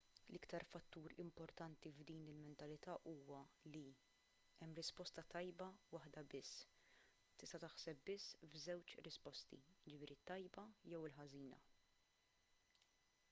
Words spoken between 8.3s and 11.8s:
f'żewġ risposti jiġifieri t-tajba jew il-ħażina